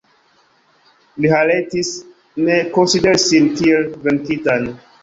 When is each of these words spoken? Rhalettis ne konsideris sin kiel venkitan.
Rhalettis 1.25 1.89
ne 2.47 2.57
konsideris 2.79 3.23
sin 3.35 3.45
kiel 3.61 3.83
venkitan. 4.09 4.63